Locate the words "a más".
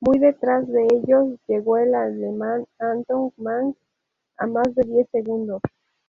4.38-4.74